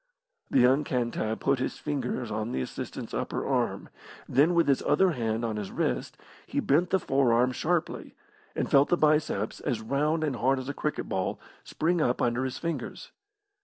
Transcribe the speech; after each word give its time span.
The 0.49 0.57
young 0.59 0.83
Cantab 0.83 1.41
put 1.41 1.59
his 1.59 1.77
fingers 1.77 2.31
on 2.31 2.51
the 2.53 2.61
assistant's 2.63 3.13
upper 3.13 3.45
arm, 3.45 3.87
then 4.27 4.55
with 4.55 4.67
his 4.67 4.81
other 4.81 5.11
hand 5.11 5.45
on 5.45 5.57
his 5.57 5.69
wrist, 5.69 6.17
he 6.47 6.59
bent 6.59 6.89
the 6.89 6.97
forearm 6.97 7.51
sharply, 7.51 8.15
and 8.55 8.67
felt 8.67 8.89
the 8.89 8.97
biceps, 8.97 9.59
as 9.59 9.79
round 9.79 10.23
and 10.23 10.37
hard 10.37 10.57
as 10.57 10.67
a 10.67 10.73
cricket 10.73 11.07
ball, 11.07 11.39
spring 11.63 12.01
up 12.01 12.19
under 12.19 12.45
his 12.45 12.57
fingers. 12.57 13.11